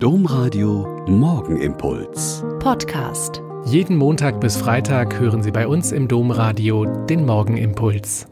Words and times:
Domradio 0.00 1.04
Morgenimpuls. 1.08 2.44
Podcast. 2.60 3.42
Jeden 3.64 3.96
Montag 3.96 4.40
bis 4.40 4.56
Freitag 4.56 5.18
hören 5.18 5.42
Sie 5.42 5.50
bei 5.50 5.66
uns 5.66 5.90
im 5.90 6.06
Domradio 6.06 6.84
den 6.84 7.26
Morgenimpuls. 7.26 8.28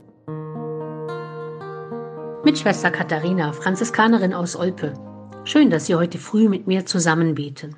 Mit 2.44 2.56
Schwester 2.56 2.92
Katharina, 2.92 3.50
Franziskanerin 3.52 4.32
aus 4.32 4.54
Olpe. 4.54 4.94
Schön, 5.42 5.71
dass 5.71 5.87
Sie 5.87 5.96
heute 5.96 6.18
früh 6.18 6.48
mit 6.48 6.68
mir 6.68 6.87
zusammen 6.87 7.34
beten. 7.34 7.74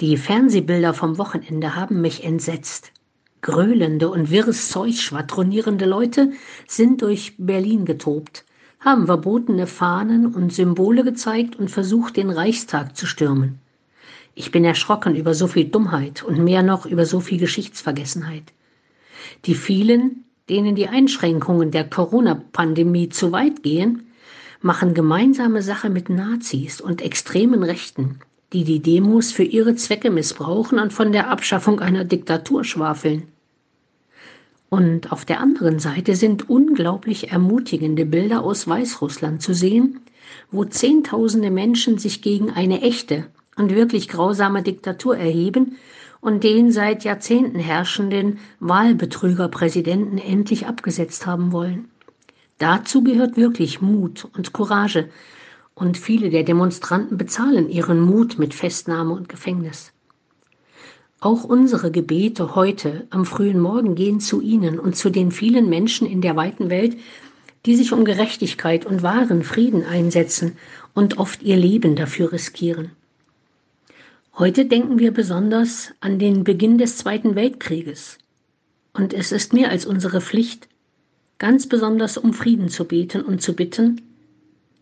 Die 0.00 0.16
Fernsehbilder 0.16 0.94
vom 0.94 1.16
Wochenende 1.16 1.76
haben 1.76 2.00
mich 2.00 2.24
entsetzt. 2.24 2.90
Gröhlende 3.40 4.08
und 4.08 4.32
wirres 4.32 4.68
Zeug 4.68 4.96
schwadronierende 4.96 5.84
Leute 5.84 6.32
sind 6.66 7.02
durch 7.02 7.34
Berlin 7.38 7.84
getobt 7.84 8.44
haben 8.80 9.06
verbotene 9.06 9.66
Fahnen 9.66 10.34
und 10.34 10.52
Symbole 10.52 11.04
gezeigt 11.04 11.56
und 11.56 11.70
versucht, 11.70 12.16
den 12.16 12.30
Reichstag 12.30 12.96
zu 12.96 13.06
stürmen. 13.06 13.58
Ich 14.34 14.52
bin 14.52 14.64
erschrocken 14.64 15.16
über 15.16 15.34
so 15.34 15.48
viel 15.48 15.64
Dummheit 15.64 16.22
und 16.22 16.42
mehr 16.42 16.62
noch 16.62 16.86
über 16.86 17.04
so 17.04 17.18
viel 17.18 17.38
Geschichtsvergessenheit. 17.38 18.52
Die 19.46 19.54
vielen, 19.54 20.24
denen 20.48 20.76
die 20.76 20.86
Einschränkungen 20.86 21.72
der 21.72 21.88
Corona-Pandemie 21.88 23.08
zu 23.08 23.32
weit 23.32 23.62
gehen, 23.64 24.06
machen 24.60 24.94
gemeinsame 24.94 25.62
Sache 25.62 25.90
mit 25.90 26.08
Nazis 26.08 26.80
und 26.80 27.02
extremen 27.02 27.62
Rechten, 27.64 28.20
die 28.52 28.64
die 28.64 28.80
Demos 28.80 29.32
für 29.32 29.44
ihre 29.44 29.74
Zwecke 29.74 30.10
missbrauchen 30.10 30.78
und 30.78 30.92
von 30.92 31.12
der 31.12 31.30
Abschaffung 31.30 31.80
einer 31.80 32.04
Diktatur 32.04 32.64
schwafeln. 32.64 33.24
Und 34.70 35.12
auf 35.12 35.24
der 35.24 35.40
anderen 35.40 35.78
Seite 35.78 36.14
sind 36.14 36.50
unglaublich 36.50 37.30
ermutigende 37.30 38.04
Bilder 38.04 38.42
aus 38.42 38.68
Weißrussland 38.68 39.40
zu 39.40 39.54
sehen, 39.54 40.00
wo 40.50 40.64
Zehntausende 40.64 41.50
Menschen 41.50 41.98
sich 41.98 42.20
gegen 42.20 42.50
eine 42.50 42.82
echte 42.82 43.26
und 43.56 43.74
wirklich 43.74 44.08
grausame 44.08 44.62
Diktatur 44.62 45.16
erheben 45.16 45.76
und 46.20 46.44
den 46.44 46.70
seit 46.70 47.04
Jahrzehnten 47.04 47.58
herrschenden 47.58 48.38
Wahlbetrügerpräsidenten 48.60 50.18
endlich 50.18 50.66
abgesetzt 50.66 51.26
haben 51.26 51.52
wollen. 51.52 51.88
Dazu 52.58 53.02
gehört 53.02 53.36
wirklich 53.36 53.80
Mut 53.80 54.28
und 54.36 54.52
Courage, 54.52 55.08
und 55.74 55.96
viele 55.96 56.28
der 56.28 56.42
Demonstranten 56.42 57.16
bezahlen 57.16 57.70
ihren 57.70 58.00
Mut 58.00 58.36
mit 58.36 58.52
Festnahme 58.52 59.14
und 59.14 59.28
Gefängnis. 59.28 59.92
Auch 61.20 61.42
unsere 61.42 61.90
Gebete 61.90 62.54
heute 62.54 63.08
am 63.10 63.24
frühen 63.24 63.58
Morgen 63.58 63.96
gehen 63.96 64.20
zu 64.20 64.40
Ihnen 64.40 64.78
und 64.78 64.96
zu 64.96 65.10
den 65.10 65.32
vielen 65.32 65.68
Menschen 65.68 66.06
in 66.06 66.20
der 66.20 66.36
weiten 66.36 66.70
Welt, 66.70 66.96
die 67.66 67.74
sich 67.74 67.92
um 67.92 68.04
Gerechtigkeit 68.04 68.86
und 68.86 69.02
wahren 69.02 69.42
Frieden 69.42 69.84
einsetzen 69.84 70.52
und 70.94 71.18
oft 71.18 71.42
ihr 71.42 71.56
Leben 71.56 71.96
dafür 71.96 72.32
riskieren. 72.32 72.92
Heute 74.38 74.66
denken 74.66 75.00
wir 75.00 75.10
besonders 75.10 75.92
an 75.98 76.20
den 76.20 76.44
Beginn 76.44 76.78
des 76.78 76.96
Zweiten 76.98 77.34
Weltkrieges. 77.34 78.18
Und 78.92 79.12
es 79.12 79.32
ist 79.32 79.52
mehr 79.52 79.70
als 79.70 79.86
unsere 79.86 80.20
Pflicht, 80.20 80.68
ganz 81.38 81.66
besonders 81.66 82.16
um 82.16 82.32
Frieden 82.32 82.68
zu 82.68 82.84
beten 82.84 83.22
und 83.22 83.42
zu 83.42 83.54
bitten, 83.54 84.00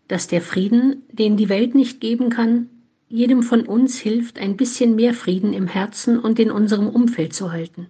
dass 0.07 0.27
der 0.27 0.41
Frieden, 0.41 1.01
den 1.11 1.35
die 1.35 1.49
Welt 1.49 1.73
nicht 1.73 1.99
geben 1.99 2.29
kann, 2.29 2.69
jedem 3.09 3.43
von 3.43 3.61
uns 3.61 3.97
hilft, 3.97 4.39
ein 4.39 4.57
bisschen 4.57 4.95
mehr 4.95 5.13
Frieden 5.13 5.53
im 5.53 5.67
Herzen 5.67 6.19
und 6.19 6.39
in 6.39 6.51
unserem 6.51 6.89
Umfeld 6.89 7.33
zu 7.33 7.51
halten 7.51 7.87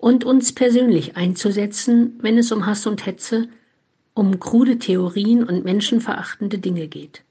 und 0.00 0.24
uns 0.24 0.54
persönlich 0.54 1.16
einzusetzen, 1.16 2.18
wenn 2.20 2.38
es 2.38 2.52
um 2.52 2.66
Hass 2.66 2.86
und 2.86 3.04
Hetze, 3.04 3.48
um 4.14 4.40
krude 4.40 4.78
Theorien 4.78 5.44
und 5.44 5.64
menschenverachtende 5.64 6.58
Dinge 6.58 6.88
geht. 6.88 7.22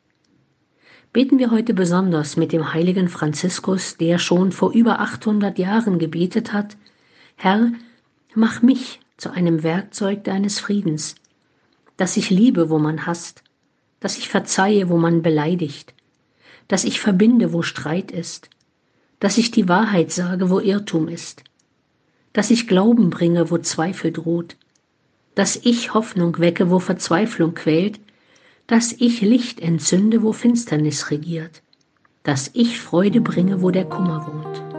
Beten 1.12 1.40
wir 1.40 1.50
heute 1.50 1.74
besonders 1.74 2.38
mit 2.38 2.52
dem 2.52 2.72
heiligen 2.74 3.10
Franziskus, 3.10 3.98
der 3.98 4.20
schon 4.20 4.52
vor 4.52 4.74
über 4.74 5.00
800 5.00 5.58
Jahren 5.58 5.98
gebetet 5.98 6.54
hat, 6.54 6.78
Herr, 7.36 7.72
mach 8.36 8.62
mich 8.62 9.00
zu 9.18 9.32
einem 9.32 9.64
Werkzeug 9.64 10.24
deines 10.24 10.60
Friedens, 10.60 11.16
dass 11.98 12.18
ich 12.18 12.30
liebe, 12.30 12.70
wo 12.70 12.78
man 12.78 13.08
hasst, 13.08 13.44
dass 14.00 14.18
ich 14.18 14.30
verzeihe, 14.30 14.90
wo 14.90 14.98
man 14.98 15.24
beleidigt, 15.24 15.96
dass 16.70 16.86
ich 16.86 17.02
verbinde, 17.02 17.52
wo 17.52 17.62
Streit 17.62 18.12
ist, 18.12 18.50
dass 19.20 19.38
ich 19.38 19.52
die 19.52 19.68
Wahrheit 19.68 20.12
sage, 20.14 20.50
wo 20.50 20.60
Irrtum 20.60 21.10
ist, 21.10 21.44
dass 22.32 22.52
ich 22.52 22.68
Glauben 22.68 23.10
bringe, 23.10 23.52
wo 23.52 23.58
Zweifel 23.58 24.14
droht, 24.14 24.56
dass 25.36 25.58
ich 25.58 25.94
Hoffnung 25.94 26.40
wecke, 26.40 26.70
wo 26.70 26.80
Verzweiflung 26.80 27.54
quält, 27.54 28.00
dass 28.68 28.94
ich 28.94 29.22
Licht 29.22 29.60
entzünde, 29.60 30.22
wo 30.22 30.32
Finsternis 30.32 31.12
regiert, 31.12 31.64
dass 32.24 32.52
ich 32.54 32.80
Freude 32.80 33.20
bringe, 33.20 33.62
wo 33.62 33.72
der 33.72 33.86
Kummer 33.86 34.26
wohnt. 34.28 34.79